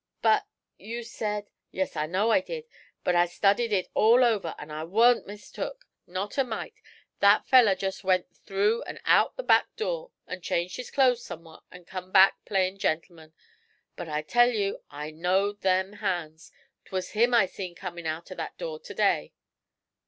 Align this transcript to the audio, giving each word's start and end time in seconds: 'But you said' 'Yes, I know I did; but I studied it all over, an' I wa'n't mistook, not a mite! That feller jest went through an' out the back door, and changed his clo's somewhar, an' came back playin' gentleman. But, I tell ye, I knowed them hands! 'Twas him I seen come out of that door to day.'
'But 0.23 0.47
you 0.79 1.03
said' 1.03 1.45
'Yes, 1.71 1.95
I 1.95 2.07
know 2.07 2.31
I 2.31 2.39
did; 2.41 2.65
but 3.03 3.15
I 3.15 3.27
studied 3.27 3.71
it 3.71 3.91
all 3.93 4.23
over, 4.23 4.55
an' 4.57 4.71
I 4.71 4.83
wa'n't 4.83 5.27
mistook, 5.27 5.85
not 6.07 6.39
a 6.39 6.43
mite! 6.43 6.73
That 7.19 7.45
feller 7.47 7.75
jest 7.75 8.03
went 8.03 8.35
through 8.35 8.81
an' 8.87 8.99
out 9.05 9.35
the 9.37 9.43
back 9.43 9.75
door, 9.75 10.09
and 10.25 10.41
changed 10.41 10.77
his 10.77 10.89
clo's 10.89 11.23
somewhar, 11.23 11.61
an' 11.69 11.85
came 11.85 12.11
back 12.11 12.43
playin' 12.45 12.79
gentleman. 12.79 13.33
But, 13.95 14.09
I 14.09 14.23
tell 14.23 14.49
ye, 14.49 14.75
I 14.89 15.11
knowed 15.11 15.61
them 15.61 15.93
hands! 15.93 16.51
'Twas 16.85 17.11
him 17.11 17.35
I 17.35 17.45
seen 17.45 17.75
come 17.75 17.99
out 17.99 18.31
of 18.31 18.37
that 18.37 18.57
door 18.57 18.79
to 18.79 18.93
day.' 18.95 19.33